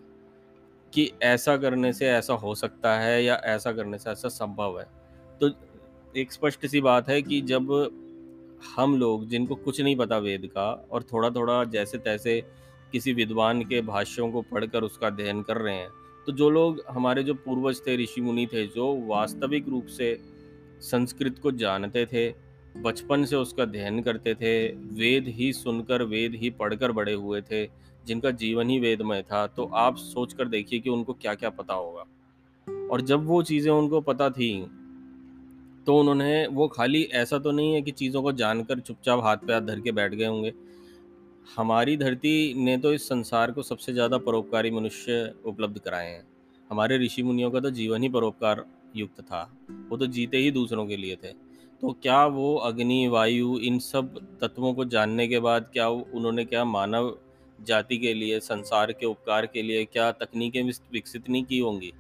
कि 0.94 1.12
ऐसा 1.24 1.58
करने 1.58 1.94
से 1.94 2.08
ऐसा 2.08 2.34
हो 2.36 2.56
सकता 2.56 2.98
है 3.00 3.24
या 3.24 3.36
ऐसा 3.46 3.72
करने 3.72 3.98
से 3.98 4.10
ऐसा 4.10 4.30
संभव 4.30 4.80
है। 4.80 4.88
तो 5.42 5.52
एक 6.16 6.32
स्पष्ट 6.32 6.66
सी 6.66 6.82
बात 6.82 7.10
है 7.10 7.22
कि 7.22 7.42
जब 7.44 7.68
हम 8.76 8.98
लोग, 8.98 9.28
जिनको 9.28 9.56
कुछ 9.56 9.82
नहीं 9.82 9.96
पता 9.96 10.18
वेद 10.18 10.46
का 10.48 10.72
और 10.92 11.04
थोड़ा 11.04 11.30
थोड़ा 11.30 11.64
जैसे 11.64 11.98
तैसे 11.98 12.42
किसी 12.92 13.14
विद्वान 13.14 13.62
के 13.62 13.82
भाष्यों 13.82 14.32
को 14.32 14.42
पढ़कर 14.42 14.84
उसका 14.84 15.08
अध्ययन 15.08 15.42
कर 15.42 15.58
रहे 15.58 15.76
हैं 15.76 15.90
तो 16.28 16.32
जो 16.32 16.50
लोग 16.50 16.82
हमारे 16.90 17.24
जो 17.24 17.34
पूर्वज 17.36 17.80
थे, 17.88 17.96
ऋषि 17.98 18.22
मुनि 18.22 18.46
थे, 18.54 18.66
जो 18.68 18.86
वास्तविक 19.08 19.68
रूप 19.70 19.86
से 19.88 20.18
संस्कृत 20.82 21.40
को 21.40 21.52
जानते 21.52 22.06
थे, 22.06 22.28
बचपन 22.76 23.24
से 23.26 23.36
उसका 23.36 23.64
अध्ययन 23.64 24.02
करते 24.02 24.34
थे, 24.36 24.68
वेद 24.68 25.28
ही 25.28 25.52
सुनकर, 25.54 26.04
वेद 26.04 26.36
ही 26.36 26.50
पढ़कर 26.50 26.92
बड़े 26.92 27.14
हुए 27.14 27.42
थे, 27.42 27.66
जिनका 28.06 28.32
जीवन 28.34 28.70
ही 28.70 28.80
वेदमय 28.80 29.22
था 29.22 29.46
तो 29.48 29.66
आप 29.76 29.98
सोच 29.98 30.34
कर 30.34 30.48
देखिए 30.48 30.80
कि 30.80 30.90
उनको 30.90 31.14
क्या 31.14 31.34
क्या 31.34 31.50
पता 31.50 31.74
होगा। 31.74 32.06
और 32.92 33.02
जब 33.02 33.26
वो 33.26 33.42
चीज़ें 33.44 33.72
उनको 33.72 34.02
पता 34.02 34.30
थी 34.30 34.50
तो 35.88 35.98
उन्होंने, 36.00 36.46
वो 36.48 36.68
खाली 36.68 37.02
ऐसा 37.14 37.38
तो 37.40 37.52
नहीं 37.52 37.74
है 37.74 37.82
कि 37.82 37.92
चीज़ों 37.94 38.22
को 38.24 38.32
जानकर 38.34 38.80
चुपचाप 38.80 39.24
हाथ 39.24 39.38
पे 39.38 39.54
हाथ 39.54 39.62
धर 39.62 39.80
के 39.80 39.92
बैठ 39.92 40.14
गए 40.14 40.26
होंगे। 40.26 40.54
हमारी 41.58 41.96
धरती 41.98 42.54
ने 42.56 42.78
तो 42.78 42.94
इस 42.94 43.08
संसार 43.10 43.52
को 43.52 43.62
सबसे 43.64 43.94
ज़्यादा 43.94 44.18
परोपकारी 44.20 44.72
मनुष्य 44.72 45.34
उपलब्ध 45.46 45.80
कराए 45.80 46.08
हैं। 46.08 46.24
हमारे 46.70 46.98
ऋषि 46.98 47.24
मुनियों 47.24 47.52
का 47.52 47.60
तो 47.60 47.70
जीवन 47.72 48.04
ही 48.04 48.10
परोपकार 48.10 48.64
युक्त 48.96 49.22
था, 49.22 49.42
वो 49.90 49.98
तो 49.98 50.08
जीते 50.08 50.38
ही 50.38 50.52
दूसरों 50.52 50.86
के 50.88 50.98
लिए 50.98 51.16
थे। 51.16 51.32
तो 51.82 51.92
क्या 51.94 52.26
वो 52.28 52.56
अग्नि, 52.58 53.08
वायु, 53.08 53.58
इन 53.60 53.80
सब 53.80 54.20
तत्वों 54.42 54.74
को 54.74 54.86
जानने 54.86 55.28
के 55.28 55.40
बाद 55.40 55.70
क्या 55.74 55.88
उन्होंने 55.90 56.46
क्या 56.46 56.64
मानव 56.66 57.16
जाति 57.60 57.98
के 57.98 58.14
लिए, 58.14 58.40
संसार 58.42 58.92
के 58.92 59.06
उपकार 59.06 59.46
के 59.46 59.62
लिए 59.62 59.86
क्या 59.86 60.12
तकनीकें 60.14 60.64
विकसित 60.64 61.30
नहीं 61.30 61.44
की 61.44 61.60
होंगी? 61.60 61.92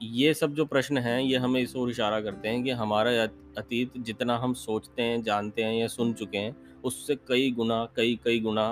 ये 0.00 0.32
सब 0.34 0.54
जो 0.54 0.64
प्रश्न 0.64 0.98
हैं, 0.98 1.20
ये 1.20 1.36
हमें 1.36 1.60
इस 1.60 1.74
ओर 1.76 1.90
इशारा 1.90 2.20
करते 2.20 2.48
हैं 2.48 2.62
कि 2.62 2.70
हमारा 2.70 3.10
अतीत 3.58 3.92
जितना 3.98 4.36
हम 4.36 4.52
सोचते 4.54 5.02
हैं, 5.02 5.22
जानते 5.22 5.62
हैं 5.62 5.74
या 5.74 5.86
सुन 5.86 6.12
चुके 6.12 6.38
हैं, 6.38 6.54
उससे 6.84 7.16
कई 7.28 7.50
गुना, 7.50 7.84
कई 7.96 8.18
कई 8.24 8.40
गुना 8.40 8.64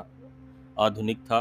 आधुनिक 0.78 1.18
था। 1.18 1.40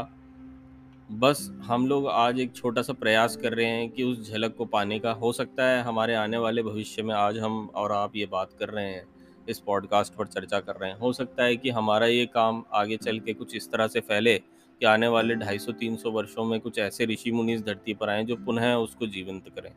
बस 1.12 1.50
हम 1.64 1.86
लोग 1.86 2.08
आज 2.08 2.40
एक 2.40 2.54
छोटा 2.56 2.82
सा 2.82 2.92
प्रयास 2.92 3.36
कर 3.36 3.52
रहे 3.52 3.66
हैं 3.66 3.90
कि 3.90 4.02
उस 4.02 4.30
झलक 4.30 4.54
को 4.56 4.64
पाने 4.64 4.98
का 4.98 5.12
हो 5.12 5.32
सकता 5.32 5.64
है, 5.64 5.82
हमारे 5.82 6.14
आने 6.14 6.38
वाले 6.38 6.62
भविष्य 6.62 7.02
में 7.02 7.14
आज 7.14 7.38
हम 7.38 7.66
और 7.74 7.92
आप 7.92 8.16
ये 8.16 8.26
बात 8.26 8.52
कर 8.58 8.68
रहे 8.68 8.84
हैं, 8.84 9.04
इस 9.48 9.58
पॉडकास्ट 9.58 10.14
पर 10.14 10.26
चर्चा 10.26 10.60
कर 10.60 10.76
रहे 10.76 10.90
हैं। 10.90 10.98
हो 10.98 11.12
सकता 11.12 11.44
है 11.44 11.56
कि 11.56 11.70
हमारा 11.70 12.06
ये 12.06 12.26
काम 12.26 12.62
आगे 12.72 12.96
चल 12.96 13.20
के 13.20 13.34
कुछ 13.34 13.54
इस 13.56 13.70
तरह 13.72 13.88
से 13.88 14.00
फैले 14.00 14.40
कि 14.80 14.86
आने 14.86 15.08
वाले 15.08 15.34
250-300 15.34 16.10
वर्षों 16.10 16.44
में 16.44 16.60
कुछ 16.60 16.78
ऐसे 16.78 17.06
ऋषि 17.06 17.30
मुनि 17.32 17.54
इस 17.54 17.62
धरती 17.62 17.94
पर 17.94 18.08
आएँ 18.08 18.24
जो 18.24 18.36
पुनः 18.36 18.74
उसको 18.74 19.06
जीवंत 19.06 19.48
करें, 19.48 19.72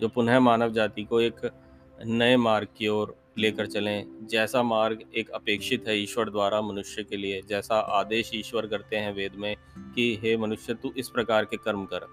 जो 0.00 0.08
पुनः 0.08 0.40
मानव 0.40 0.72
जाति 0.72 1.04
को 1.04 1.20
एक 1.20 1.50
नए 2.06 2.36
मार्ग 2.36 2.68
की 2.78 2.88
ओर 2.88 3.16
लेकर 3.38 3.66
चलें। 3.66 4.26
जैसा 4.26 4.62
मार्ग 4.62 5.02
एक 5.16 5.30
अपेक्षित 5.30 5.88
है 5.88 5.98
ईश्वर 5.98 6.30
द्वारा 6.30 6.60
मनुष्य 6.60 7.04
के 7.04 7.16
लिए, 7.16 7.42
जैसा 7.48 7.74
आदेश 7.74 8.30
ईश्वर 8.34 8.66
करते 8.66 8.96
हैं 8.96 9.14
वेद 9.14 9.32
में 9.34 9.56
कि, 9.94 10.18
हे 10.22 10.36
मनुष्य, 10.36 10.74
तू 10.74 10.92
इस 10.96 11.08
प्रकार 11.08 11.44
के 11.44 11.56
कर्म 11.56 11.84
कर। 11.84 12.06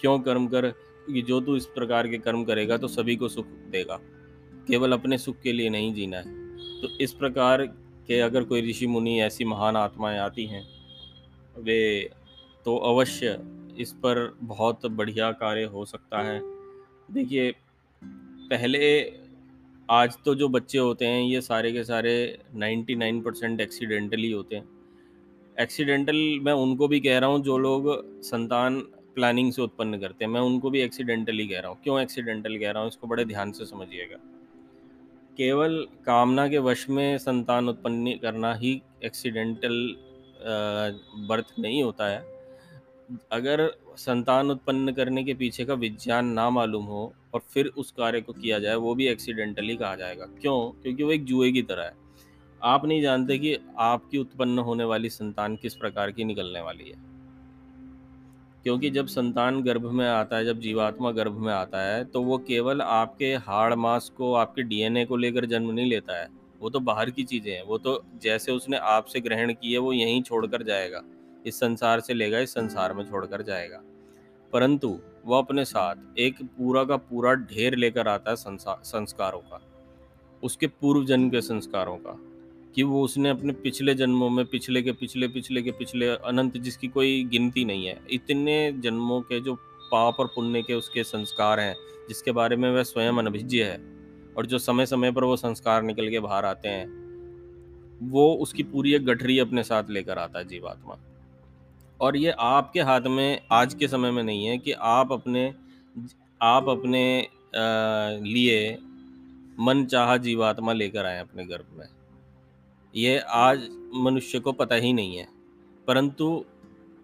क्यों 0.00 0.20
कर्म 0.20 0.46
कर? 0.46 0.70
क्योंकि 0.70 1.22
जो 1.22 1.40
तू 1.40 1.56
इस 1.56 1.66
प्रकार 1.66 2.08
के 2.08 2.18
कर्म 2.18 2.44
करेगा 2.44 2.76
तो 2.76 2.88
सभी 2.88 3.16
को 3.16 3.28
सुख 3.28 3.46
देगा। 3.46 4.00
केवल 4.68 4.92
अपने 4.92 5.18
सुख 5.18 5.40
के 5.40 5.52
लिए 5.52 5.70
नहीं 5.70 5.94
जीना 5.94 6.16
है। 6.16 6.56
तो 6.80 6.98
इस 6.98 7.12
प्रकार 7.12 7.66
के 8.06 8.20
अगर 8.20 8.44
कोई 8.44 8.70
ऋषि 8.70 8.86
मुनि 8.86 9.20
ऐसी 9.20 9.44
महान 9.44 9.76
आत्माएँ 9.76 10.18
आती 10.18 10.46
हैं 10.46 10.81
वे 11.58 12.10
तो 12.64 12.76
अवश्य 12.76 13.40
इस 13.78 13.92
पर 13.92 14.38
बहुत 14.42 14.86
बढ़िया 14.86 15.32
कार्य 15.32 15.64
हो 15.64 15.84
सकता 15.84 16.22
है। 16.22 16.40
देखिए, 17.10 17.54
पहले 18.50 19.12
आज 19.90 20.16
तो 20.24 20.34
जो 20.34 20.48
बच्चे 20.48 20.78
होते 20.78 21.06
हैं, 21.06 21.22
ये 21.22 21.40
सारे 21.40 21.72
के 21.72 21.84
सारे 21.84 22.38
99 22.54 23.22
परसेंट 23.22 23.60
एक्सीडेंटली 23.60 24.32
होते 24.32 24.56
हैं। 24.56 24.68
एक्सीडेंटल 25.60 26.40
मैं 26.42 26.52
उनको 26.52 26.88
भी 26.88 27.00
कह 27.00 27.18
रहा 27.18 27.30
हूँ, 27.30 27.42
जो 27.42 27.58
लोग 27.58 28.04
संतान 28.22 28.80
प्लानिंग 29.14 29.52
से 29.52 29.62
उत्पन्न 29.62 29.98
करते 29.98 30.24
हैं, 30.24 30.32
मैं 30.32 30.40
उनको 30.40 30.70
भी 30.70 30.80
एक्सीडेंटली 30.80 31.48
कह 31.48 31.60
रहा 31.60 31.70
हूँ। 31.70 31.78
क्यों 31.82 32.00
एक्सीडेंटल 32.00 32.58
कह 32.58 32.70
रहा 32.70 32.82
हूँ? 32.82 32.88
इसको 32.88 33.06
बड़े 33.06 33.24
ध्यान 33.24 33.52
से 33.52 33.64
समझिएगा। 33.64 34.16
केवल 35.36 35.86
कामना 36.06 36.48
के 36.48 36.58
वश 36.58 36.88
में 36.88 37.18
संतान 37.18 37.68
उत्पन्न 37.68 38.18
करना 38.22 38.54
ही 38.54 38.82
एक्सीडेंटल 39.04 39.96
बर्थ 41.28 41.54
नहीं 41.58 41.82
होता 41.82 42.06
है। 42.06 42.24
अगर 43.32 43.70
संतान 43.96 44.50
उत्पन्न 44.50 44.92
करने 44.92 45.24
के 45.24 45.34
पीछे 45.34 45.64
का 45.64 45.74
विज्ञान 45.74 46.26
ना 46.26 46.48
मालूम 46.50 46.84
हो 46.84 47.12
और 47.34 47.40
फिर 47.50 47.66
उस 47.66 47.90
कार्य 47.90 48.20
को 48.20 48.32
किया 48.32 48.58
जाए, 48.58 48.74
वो 48.74 48.94
भी 48.94 49.08
एक्सीडेंटली 49.08 49.76
कहा 49.76 49.94
जाएगा। 49.96 50.26
क्यों? 50.40 50.82
क्योंकि 50.82 51.02
वो 51.02 51.12
एक 51.12 51.24
जुए 51.24 51.50
की 51.52 51.62
तरह 51.62 51.84
है। 51.84 51.94
आप 52.62 52.84
नहीं 52.84 53.02
जानते 53.02 53.38
कि 53.38 53.56
आपकी 53.78 54.18
उत्पन्न 54.18 54.58
होने 54.58 54.84
वाली 54.84 55.08
संतान 55.08 55.56
किस 55.56 55.74
प्रकार 55.74 56.10
की 56.10 56.24
निकलने 56.24 56.60
वाली 56.60 56.84
है। 56.84 57.12
क्योंकि 58.62 58.90
जब 58.90 59.06
संतान 59.06 59.62
गर्भ 59.62 59.90
में 59.90 60.06
आता 60.08 60.36
है, 60.36 60.44
जब 60.44 60.60
जीवात्मा 60.60 61.10
गर्भ 61.10 61.36
में 61.36 61.52
आता 61.52 61.82
है 61.82 62.04
तो 62.04 62.22
वो 62.22 62.38
केवल 62.38 62.82
आपके 62.82 63.34
हाड़ 63.34 63.74
मास 63.74 64.12
को, 64.16 64.34
आपके 64.34 64.62
डीएनए 64.62 65.04
को 65.04 65.16
लेकर 65.16 65.46
जन्म 65.46 65.70
नहीं 65.70 65.90
लेता 65.90 66.20
है। 66.20 66.41
वो 66.62 66.70
तो 66.70 66.80
बाहर 66.80 67.10
की 67.10 67.22
चीज़ें 67.24 67.52
हैं, 67.52 67.62
वो 67.62 67.78
तो 67.78 68.04
जैसे 68.22 68.52
उसने 68.52 68.76
आपसे 68.76 69.20
ग्रहण 69.20 69.52
की 69.52 69.72
है, 69.72 69.78
वो 69.78 69.92
यहीं 69.92 70.22
छोड़कर 70.22 70.62
जाएगा। 70.62 71.02
इस 71.46 71.60
संसार 71.60 72.00
से 72.00 72.14
लेगा, 72.14 72.38
इस 72.38 72.50
संसार 72.50 72.92
में 72.92 73.04
छोड़कर 73.04 73.42
जाएगा। 73.42 73.82
परंतु 74.52 74.98
वह 75.26 75.38
अपने 75.38 75.64
साथ 75.64 76.18
एक 76.18 76.42
पूरा 76.42 76.84
का 76.84 76.96
पूरा 76.96 77.34
ढेर 77.34 77.74
लेकर 77.74 78.08
आता 78.08 78.30
है 78.30 78.36
संस्कारों 78.36 79.40
का, 79.40 79.60
उसके 80.42 80.66
पूर्व 80.66 81.04
जन्म 81.04 81.30
के 81.30 81.40
संस्कारों 81.40 81.96
का, 81.96 82.16
कि 82.74 82.82
वो 82.82 83.02
उसने 83.04 83.28
अपने 83.28 83.52
पिछले 83.52 83.94
जन्मों 83.94 84.30
में, 84.30 84.44
पिछले 84.46 84.82
के 84.82 84.92
पिछले 84.92 85.28
पिछले 85.28 85.62
के 85.62 85.70
पिछले 85.70 86.08
अनंत 86.08 86.56
जिसकी 86.56 86.88
कोई 86.88 87.24
गिनती 87.24 87.64
नहीं 87.64 87.86
है, 87.86 88.00
इतने 88.10 88.72
जन्मों 88.72 89.20
के 89.20 89.40
जो 89.40 89.54
पाप 89.92 90.20
और 90.20 90.26
पुण्य 90.26 90.62
के 90.62 90.74
उसके 90.74 91.04
संस्कार 91.04 91.60
हैं, 91.60 91.74
जिसके 92.08 92.32
बारे 92.32 92.56
में 92.56 92.70
वह 92.70 92.82
स्वयं 92.82 93.12
अनभिज्य 93.12 93.64
है 93.64 93.91
और 94.36 94.46
जो 94.46 94.58
समय 94.58 94.86
समय 94.86 95.12
पर 95.12 95.24
वो 95.24 95.36
संस्कार 95.36 95.82
निकल 95.82 96.10
के 96.10 96.20
बाहर 96.20 96.44
आते 96.44 96.68
हैं, 96.68 97.02
वो 98.10 98.34
उसकी 98.34 98.62
पूरी 98.62 98.94
एक 98.94 99.04
गठरी 99.04 99.38
अपने 99.38 99.62
साथ 99.62 99.84
लेकर 99.90 100.18
आता 100.18 100.38
है 100.38 100.44
जीवात्मा। 100.44 100.98
और 102.00 102.16
ये 102.16 102.30
आपके 102.30 102.80
हाथ 102.80 103.00
में 103.00 103.40
आज 103.52 103.74
के 103.74 103.88
समय 103.88 104.10
में 104.10 104.22
नहीं 104.22 104.46
है 104.46 104.58
कि 104.58 104.72
आप 104.72 105.12
अपने 105.12 105.54
आप 106.42 106.68
अपने 106.68 107.28
लिए 108.22 108.78
मन 109.60 109.86
चाह 109.90 110.16
जीवात्मा 110.16 110.72
लेकर 110.72 111.06
आए 111.06 111.20
अपने 111.20 111.44
गर्भ 111.44 111.66
में। 111.72 111.86
ये 112.96 113.18
आज 113.18 113.68
मनुष्य 113.94 114.40
को 114.40 114.52
पता 114.52 114.74
ही 114.74 114.92
नहीं 114.92 115.16
है। 115.16 115.28
परंतु 115.86 116.44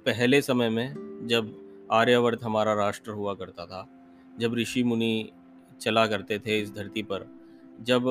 पहले 0.06 0.42
समय 0.42 0.68
में 0.68 0.94
जब 1.28 1.54
आर्यवर्त 1.92 2.44
हमारा 2.44 2.74
राष्ट्र 2.74 3.10
हुआ 3.10 3.34
करता 3.34 3.66
था, 3.66 3.88
जब 4.38 4.54
ऋषि 4.54 4.82
मुनि 4.82 5.30
चला 5.80 6.06
करते 6.06 6.38
थे 6.38 6.60
इस 6.60 6.74
धरती 6.74 7.02
पर। 7.02 7.26
जब 7.80 8.08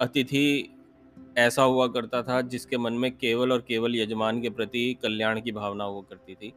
अतिथि 0.00 0.76
ऐसा 1.38 1.62
हुआ 1.62 1.86
करता 1.86 2.22
था, 2.22 2.40
जिसके 2.40 2.78
मन 2.78 2.92
में 2.92 3.10
केवल 3.10 3.52
और 3.52 3.64
केवल 3.68 3.96
यजमान 3.96 4.40
के 4.40 4.50
प्रति 4.50 4.92
कल्याण 5.02 5.40
की 5.40 5.52
भावना 5.52 5.84
हुआ 5.84 6.02
करती 6.10 6.34
थी, 6.34 6.52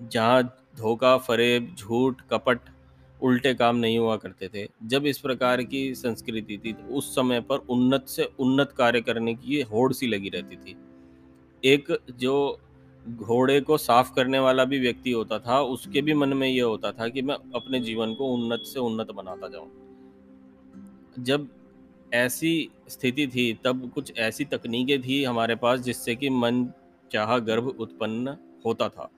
जहाँ 0.00 0.42
धोखा, 0.76 1.16
फरेब, 1.18 1.74
झूठ, 1.78 2.20
कपट, 2.30 2.58
उल्टे 3.22 3.52
काम 3.54 3.76
नहीं 3.76 3.98
हुआ 3.98 4.16
करते 4.16 4.48
थे, 4.48 4.66
जब 4.82 5.06
इस 5.06 5.18
प्रकार 5.18 5.62
की 5.62 5.94
संस्कृति 5.94 6.58
थी 6.64 6.72
तो 6.72 6.94
उस 6.94 7.14
समय 7.14 7.40
पर 7.40 7.58
उन्नत 7.70 8.06
से 8.08 8.24
उन्नत 8.38 8.72
कार्य 8.72 9.00
करने 9.00 9.34
की 9.34 9.60
होड़ 9.62 9.92
सी 9.92 10.06
लगी 10.06 10.28
रहती 10.28 10.56
थी। 10.56 10.76
एक 11.62 11.86
जो 12.10 12.60
घोड़े 13.08 13.60
को 13.60 13.76
साफ़ 13.78 14.12
करने 14.14 14.38
वाला 14.38 14.64
भी 14.64 14.78
व्यक्ति 14.78 15.10
होता 15.10 15.38
था, 15.38 15.60
उसके 15.60 16.02
भी 16.02 16.14
मन 16.14 16.32
में 16.32 16.48
ये 16.48 16.60
होता 16.60 16.92
था 16.92 17.08
कि 17.08 17.22
मैं 17.22 17.34
अपने 17.54 17.80
जीवन 17.80 18.14
को 18.14 18.32
उन्नत 18.34 18.62
से 18.64 18.80
उन्नत 18.80 19.10
बनाता 19.10 19.48
जाऊँ। 19.48 19.70
जब 21.18 21.46
ऐसी 22.14 22.70
स्थिति 22.88 23.26
थी, 23.26 23.52
तब 23.64 23.90
कुछ 23.94 24.18
ऐसी 24.18 24.44
तकनीकें 24.44 25.00
थी 25.02 25.22
हमारे 25.24 25.54
पास 25.54 25.80
जिससे 25.80 26.14
कि 26.14 26.30
मन 26.30 26.66
चाह 27.10 27.38
गर्भ 27.38 27.66
उत्पन्न 27.80 28.36
होता 28.66 28.88
था। 28.88 29.10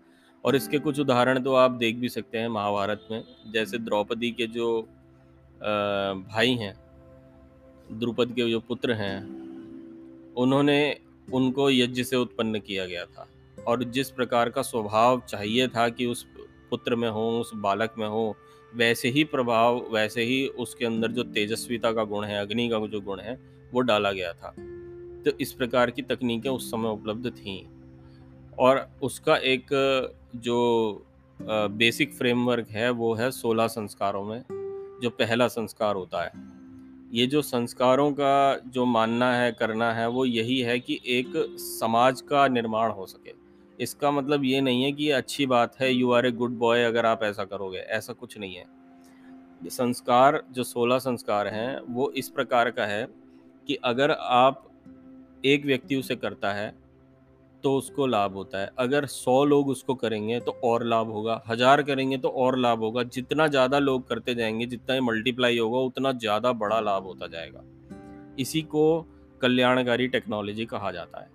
और 0.45 0.57
इसके 0.57 0.79
कुछ 0.79 1.01
उदाहरण 1.01 1.43
तो 1.43 1.55
आप 1.55 1.71
देख 1.71 1.97
भी 1.97 2.09
सकते 2.09 2.39
हैं 2.39 2.49
महाभारत 2.49 3.09
में, 3.11 3.23
जैसे 3.53 3.79
द्रौपदी 3.79 4.31
के 4.31 4.47
जो 4.47 4.81
भाई 6.29 6.55
हैं, 6.55 6.75
द्रुपद 7.91 8.33
के 8.33 8.51
जो 8.51 8.61
पुत्र 8.61 8.93
हैं, 8.93 9.17
उन्होंने 10.35 10.97
उनको 11.29 11.71
यज्ञ 11.71 12.05
से 12.05 12.17
उत्पन्न 12.17 12.59
किया 12.59 12.87
गया 12.87 13.05
था। 13.05 13.27
और 13.67 13.85
जिस 13.85 14.11
प्रकार 14.11 14.51
का 14.51 14.63
स्वभाव 14.63 15.23
चाहिए 15.29 15.69
था 15.69 15.89
कि 15.89 16.07
उस 16.07 16.27
पुत्र 16.71 16.97
में 16.97 17.11
हो, 17.11 17.41
उस 17.41 17.51
बालक 17.55 17.95
में 17.99 18.09
हो, 18.09 18.37
वैसे 18.75 19.09
ही 19.09 19.25
प्रभाव, 19.25 19.87
वैसे 19.93 20.23
ही 20.23 20.49
उसके 20.49 20.85
अंदर 20.85 21.09
जो 21.09 21.23
तेजस्विता 21.23 21.93
का 21.93 22.05
गुण 22.05 22.25
है, 22.25 22.41
अग्नि 22.41 22.69
का 22.69 22.87
जो 22.87 23.01
गुण 23.01 23.21
है, 23.21 23.41
वो 23.73 23.81
डाला 23.81 24.13
गया 24.13 24.33
था। 24.33 24.51
तो 25.25 25.31
इस 25.41 25.53
प्रकार 25.53 25.91
की 25.91 26.03
तकनीकें 26.03 26.51
उस 26.51 26.71
समय 26.71 26.89
उपलब्ध 26.89 27.31
थीं। 27.31 27.67
और 28.59 28.91
उसका 29.03 29.37
एक 29.37 29.67
जो 30.37 30.59
बेसिक 31.43 32.15
फ्रेमवर्क 32.15 32.69
है, 32.69 32.91
वो 32.91 33.15
है 33.15 33.31
सोलह 33.31 33.67
संस्कारों 33.67 34.25
में, 34.25 34.43
जो 35.03 35.11
पहला 35.11 35.49
संस्कार 35.49 35.95
होता 35.95 36.25
है। 36.25 36.33
ये 37.13 37.27
जो 37.27 37.43
संस्कारों 37.43 38.13
का 38.13 38.61
जो 38.67 38.85
मानना 38.85 39.35
है, 39.35 39.53
करना 39.53 39.93
है, 39.93 40.09
वो 40.09 40.25
यही 40.25 40.61
है 40.61 40.81
कि 40.81 41.01
एक 41.07 41.57
समाज 41.59 42.21
का 42.21 42.49
निर्माण 42.49 42.91
हो 42.91 43.07
सके। 43.07 43.38
इसका 43.79 44.11
मतलब 44.11 44.45
ये 44.45 44.61
नहीं 44.61 44.83
है 44.85 44.93
कि 44.93 45.11
अच्छी 45.13 45.47
बात 45.47 45.77
है 45.81 45.93
you 45.93 46.11
are 46.13 46.27
a 46.27 46.31
good 46.33 46.59
boy 46.59 46.85
अगर 46.85 47.07
आप 47.07 47.23
ऐसा 47.23 47.45
करोगे, 47.45 47.79
ऐसा 47.79 48.13
कुछ 48.15 48.39
नहीं 48.39 48.55
है। 48.55 48.65
संस्कार, 49.71 50.43
जो 50.53 50.65
सोलह 50.65 50.99
संस्कार 51.01 51.49
हैं, 51.49 51.81
वो 51.81 52.11
इस 52.13 52.29
प्रकार 52.31 52.71
का 52.71 52.87
है 52.87 53.07
कि 53.69 53.79
अगर 53.85 54.11
आप 54.11 54.65
एक 55.45 55.65
व्यक्ति 55.67 55.97
उसे 55.97 56.17
करता 56.17 56.53
है 56.53 56.73
तो 57.65 57.73
उसको 57.77 58.07
लाभ 58.07 58.35
होता 58.35 58.59
है। 58.59 58.71
अगर 58.79 59.07
सौ 59.07 59.45
लोग 59.45 59.69
उसको 59.69 59.95
करेंगे 59.95 60.39
तो 60.41 60.53
और 60.65 60.85
लाभ 60.85 61.09
होगा। 61.09 61.43
हज़ार 61.49 61.83
करेंगे 61.83 62.19
तो 62.19 62.29
और 62.29 62.59
लाभ 62.59 62.79
होगा। 62.79 63.03
जितना 63.05 63.47
ज़्यादा 63.47 63.79
लोग 63.79 64.07
करते 64.09 64.35
जाएँगे, 64.35 64.67
जितना 64.67 64.95
ही 64.95 65.01
मल्टीप्लाई 65.01 65.59
होगा, 65.59 65.79
उतना 65.79 66.13
ज़्यादा 66.15 66.53
बड़ा 66.55 66.79
लाभ 66.81 67.03
होता 67.03 67.27
जाएगा। 67.27 67.65
इसी 68.39 68.63
को 68.65 68.85
कल्याणकारी 69.41 70.07
टेक्नोलॉजी 70.09 70.67
कहा 70.67 70.93
जाता 70.93 71.21
है। 71.21 71.31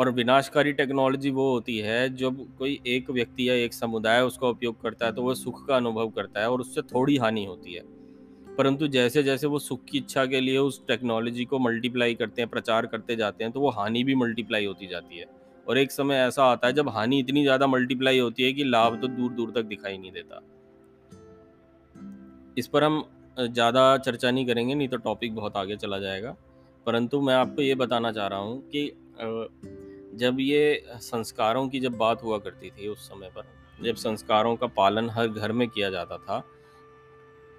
और 0.00 0.10
विनाशकारी 0.12 0.72
टेक्नोलॉजी 0.72 1.30
वो 1.30 1.50
होती 1.50 1.76
है, 1.78 2.16
जब 2.16 2.36
कोई 2.58 2.78
एक 2.88 3.10
व्यक्ति 3.10 3.48
या 3.48 3.54
एक 3.54 3.74
समुदाय 3.74 4.20
उसका 4.22 4.48
उपयोग 4.48 4.80
करता 4.82 5.06
है 5.06 5.12
तो 5.12 5.22
वह 5.22 5.34
सुख 5.36 5.66
का 5.66 5.76
अनुभव 5.76 6.08
करता 6.10 6.40
है 6.40 6.50
और 6.50 6.60
उससे 6.60 6.82
थोड़ी 6.84 7.16
हानि 7.16 7.44
होती 7.44 7.74
है। 7.74 7.82
परंतु 8.58 8.86
जैसे 8.88 9.22
जैसे 9.22 9.46
वो 9.46 9.58
सुख 9.58 9.84
की 9.84 9.98
इच्छा 9.98 10.24
के 10.26 10.40
लिए 10.40 10.58
उस 10.58 10.80
टेक्नोलॉजी 10.88 11.44
को 11.44 11.58
मल्टीप्लाई 11.58 12.14
करते 12.14 12.42
हैं, 12.42 12.48
प्रचार 12.50 12.86
करते 12.86 13.16
जाते 13.16 13.44
हैं 13.44 13.52
तो 13.52 13.60
वो 13.60 13.70
हानि 13.70 14.04
भी 14.04 14.14
मल्टीप्लाई 14.14 14.66
होती 14.66 14.86
जाती 14.86 15.18
है। 15.18 15.26
और 15.66 15.78
एक 15.78 15.92
समय 15.92 16.16
ऐसा 16.16 16.44
आता 16.44 16.66
है 16.66 16.72
जब 16.72 16.88
हानि 16.88 17.18
इतनी 17.18 17.42
ज़्यादा 17.42 17.66
मल्टीप्लाई 17.66 18.18
होती 18.18 18.42
है 18.42 18.52
कि 18.52 18.64
लाभ 18.64 19.00
तो 19.00 19.08
दूर 19.08 19.32
दूर 19.32 19.50
तक 19.50 19.64
दिखाई 19.64 19.98
नहीं 19.98 20.12
देता। 20.12 20.40
इस 22.58 22.66
पर 22.66 22.84
हम 22.84 23.04
ज़्यादा 23.40 23.96
चर्चा 23.98 24.30
नहीं 24.30 24.46
करेंगे, 24.46 24.74
नहीं 24.74 24.88
तो 24.88 24.96
टॉपिक 24.98 25.34
बहुत 25.34 25.56
आगे 25.56 25.76
चला 25.76 25.98
जाएगा। 25.98 26.36
परंतु 26.86 27.20
मैं 27.20 27.34
आपको 27.34 27.62
ये 27.62 27.74
बताना 27.76 28.12
चाह 28.12 28.26
रहा 28.26 28.38
हूँ 28.38 28.60
कि 28.68 28.90
जब 30.14 30.36
ये 30.40 30.84
संस्कारों 30.94 31.68
की 31.68 31.80
जब 31.80 31.92
बात 31.92 32.22
हुआ 32.22 32.38
करती 32.38 32.70
थी 32.70 32.88
उस 32.88 33.08
समय 33.08 33.30
पर, 33.36 33.42
जब 33.82 33.94
संस्कारों 33.94 34.56
का 34.56 34.66
पालन 34.66 35.10
हर 35.10 35.28
घर 35.28 35.52
में 35.52 35.68
किया 35.68 35.90
जाता 35.90 36.16
था, 36.16 36.44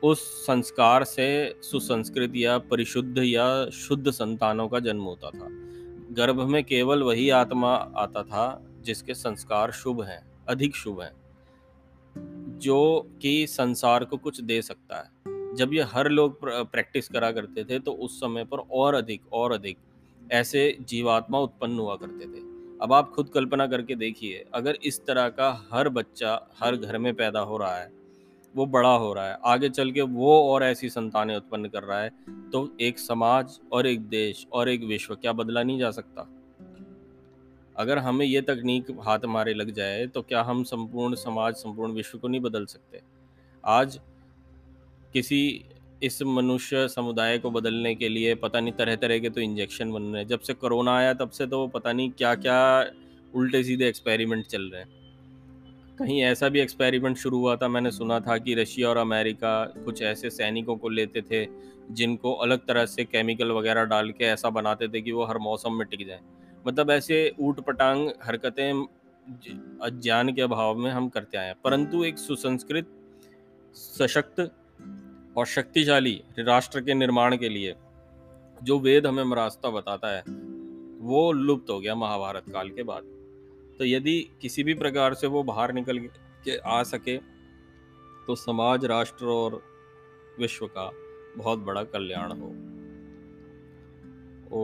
उस 0.04 0.46
संस्कार 0.46 1.04
से 1.04 1.28
सुसंस्कृत 1.62 2.32
या 2.36 2.58
परिशुद्ध 2.58 3.18
या 3.18 3.70
शुद्ध 3.70 4.12
संतानों 4.12 4.68
का 4.68 4.80
जन्म 4.80 5.02
होता 5.02 5.30
था। 5.30 5.48
गर्भ 6.12 6.42
में 6.42 6.64
केवल 6.64 7.04
वही 7.04 7.30
आत्मा 7.30 7.74
आता 7.74 8.24
था 8.24 8.62
जिसके 8.82 9.14
संस्कार 9.14 9.72
शुभ 9.72 10.02
हैं, 10.02 10.24
अधिक 10.50 10.76
शुभ 10.76 11.02
हैं, 11.02 11.14
जो 12.60 13.10
कि 13.22 13.48
संसार 13.48 14.06
को 14.06 14.18
कुछ 14.18 14.42
दे 14.42 14.62
सकता 14.62 14.98
है। 14.98 15.56
जब 15.56 15.74
ये 15.74 15.82
हर 15.84 16.10
लोग 16.10 16.40
प्रैक्टिस 16.44 17.08
करा 17.10 17.32
करते 17.32 17.64
थे 17.64 17.80
तो 17.80 17.92
उस 17.92 18.20
समय 18.20 18.46
पर 18.46 18.58
और 18.72 18.94
अधिक 18.94 19.34
और 19.34 19.52
अधिक 19.52 19.78
ऐसे 20.32 20.78
जीवात्मा 20.82 21.40
उत्पन्न 21.40 21.80
हुआ 21.80 21.96
करते 21.96 22.26
थे। 22.26 22.40
अब 22.82 22.94
आप 22.94 23.12
खुद 23.12 23.30
कल्पना 23.30 23.66
करके 23.68 23.96
देखिए, 23.96 24.46
अगर 24.54 24.78
इस 24.84 25.00
तरह 25.06 25.28
का 25.30 25.50
हर 25.72 25.90
बच्चा 25.90 26.40
हर 26.60 26.76
घर 26.76 26.98
में 26.98 27.14
पैदा 27.14 27.40
हो 27.40 27.58
रहा 27.58 27.76
है, 27.76 27.90
वो 28.56 28.66
बड़ा 28.66 28.94
हो 28.96 29.14
रहा 29.14 29.28
है, 29.28 29.38
आगे 29.46 29.70
चल 29.70 29.92
के 29.92 30.02
वो 30.02 30.32
और 30.44 30.64
ऐसी 30.64 30.90
संतानें 30.90 31.36
उत्पन्न 31.36 31.68
कर 31.68 31.84
रहा 31.84 32.00
है 32.00 32.10
तो 32.52 32.70
एक 32.82 33.00
समाज 33.00 33.60
और 33.74 33.88
एक 33.88 34.08
देश 34.10 34.46
और 34.54 34.70
एक 34.70 34.84
विश्व 34.84 35.16
क्या 35.16 35.34
बदला 35.34 35.64
नहीं 35.64 35.80
जा 35.80 35.92
सकता? 35.92 36.28
अगर 37.76 37.98
हमें 37.98 38.26
ये 38.26 38.42
तकनीक 38.42 38.92
हाथ 39.02 39.20
हमारे 39.20 39.54
लग 39.54 39.72
जाए 39.74 40.06
तो 40.08 40.22
क्या 40.22 40.42
हम 40.44 40.64
संपूर्ण 40.64 41.16
समाज, 41.16 41.54
संपूर्ण 41.56 41.94
विश्व 41.94 42.18
को 42.18 42.28
नहीं 42.28 42.42
बदल 42.42 42.66
सकते? 42.66 43.02
आज 43.64 44.00
किसी 45.14 45.66
इस 46.04 46.24
मनुष्य 46.24 46.88
समुदाय 46.88 47.38
को 47.38 47.52
बदलने 47.52 47.96
के 47.96 48.10
लिए 48.10 48.36
पता 48.36 48.60
नहीं 48.60 48.74
तरह-तरह 48.74 49.20
के 49.20 49.30
तो 49.30 49.42
इंजेक्शन 49.42 49.92
बन 49.92 50.04
रहे 50.04 50.22
हैं। 50.22 50.28
जब 50.28 50.40
से 50.40 50.54
कोरोना 50.54 50.98
आया, 50.98 51.14
तब 51.14 51.30
से 51.30 51.48
तो 51.48 51.68
पता 51.68 51.94
नहीं 51.94 52.12
क्या-क्या 52.12 52.86
उल्टे-सीधे 53.36 53.88
एक्सपेरिमेंट 53.88 54.46
चल 54.46 54.62
रहे 54.62 54.82
हैं। 54.82 54.90
कहीं 56.00 56.22
ऐसा 56.22 56.50
भी 56.50 56.60
एक्सपेरिमेंट 56.60 57.18
शुरू 57.18 57.38
हुआ 57.38 57.56
था, 57.56 57.68
मैंने 57.68 57.92
सुना 57.92 58.20
था 58.20 58.38
कि 58.38 58.56
रशिया 58.56 58.90
और 58.90 58.98
अमेरिका 58.98 59.66
कुछ 59.66 60.02
ऐसे 60.02 60.30
सैनिकों 60.30 60.78
को 60.78 60.90
लेते 60.90 61.22
थे, 61.22 61.48
जिनको 61.92 62.34
अलग 62.34 62.60
तरह 62.60 62.86
से 62.86 63.06
केमिकल 63.06 63.52
वगैरह 63.52 63.84
डाल 63.84 64.12
के 64.12 64.24
ऐसा 64.24 64.50
बनाते 64.50 64.88
थे 64.88 65.02
कि 65.02 65.12
वो 65.12 65.26
हर 65.26 65.38
मौसम 65.38 65.74
में 65.74 65.88
टिक 65.88 66.08
जाए 66.08 66.20
मतलब 66.68 66.92
ऐसे 66.92 67.34
ऊट 67.40 67.60
पटांग 67.60 68.10
हरकतें 68.24 68.88
अज्ञान 69.82 70.34
के 70.34 70.42
अभाव 70.42 70.78
में 70.78 70.92
हम 70.92 71.10
करते 71.10 71.38
आए 71.38 71.48
हैं 71.48 71.56
परंतु 71.64 72.04
एक 72.04 72.18
सुसंस्कृत, 72.18 72.88
सशक्त 73.74 74.52
और 75.38 75.46
शक्तिशाली 75.46 76.22
राष्ट्र 76.40 76.82
के 76.82 76.94
निर्माण 76.94 77.38
के 77.38 77.50
लिए 77.50 77.76
जो 78.62 78.80
वेद 78.80 79.08
हमें 79.08 79.36
रास्ता 79.36 79.70
बताता 79.70 80.08
है, 80.08 80.22
वो 81.02 81.32
लुप्त 81.32 81.70
हो 81.70 81.80
गया 81.80 81.96
महाभारत 81.96 82.50
काल 82.54 82.70
के 82.70 82.84
बाद। 82.84 83.04
तो 83.78 83.86
यदि 83.86 84.20
किसी 84.42 84.64
भी 84.64 84.74
प्रकार 84.74 85.14
से 85.14 85.28
वो 85.28 85.44
बाहर 85.44 85.74
निकल 85.74 86.00
के 86.46 86.58
आ 86.58 86.82
सके 86.84 87.18
तो 88.28 88.36
समाज, 88.36 88.86
राष्ट्र 88.86 89.26
और 89.26 89.62
विश्व 90.40 90.66
का 90.68 90.92
बहुत 91.38 91.60
बड़ा 91.60 91.84
कल्याण 91.84 92.32
हो। 92.32 92.50
ओ 94.54 94.62